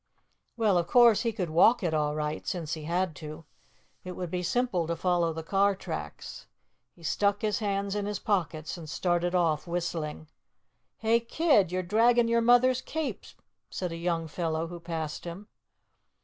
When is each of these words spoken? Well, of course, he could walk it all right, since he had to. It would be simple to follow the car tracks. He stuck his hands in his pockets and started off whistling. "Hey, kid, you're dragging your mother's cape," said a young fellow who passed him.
Well, 0.57 0.79
of 0.79 0.87
course, 0.87 1.21
he 1.21 1.31
could 1.31 1.51
walk 1.51 1.83
it 1.83 1.93
all 1.93 2.15
right, 2.15 2.47
since 2.47 2.73
he 2.73 2.85
had 2.85 3.15
to. 3.17 3.45
It 4.03 4.13
would 4.13 4.31
be 4.31 4.41
simple 4.41 4.87
to 4.87 4.95
follow 4.95 5.31
the 5.31 5.43
car 5.43 5.75
tracks. 5.75 6.47
He 6.95 7.03
stuck 7.03 7.43
his 7.43 7.59
hands 7.59 7.93
in 7.93 8.07
his 8.07 8.17
pockets 8.17 8.79
and 8.79 8.89
started 8.89 9.35
off 9.35 9.67
whistling. 9.67 10.27
"Hey, 10.97 11.19
kid, 11.19 11.71
you're 11.71 11.83
dragging 11.83 12.27
your 12.29 12.41
mother's 12.41 12.81
cape," 12.81 13.25
said 13.69 13.91
a 13.91 13.95
young 13.95 14.27
fellow 14.27 14.65
who 14.69 14.79
passed 14.79 15.25
him. 15.25 15.47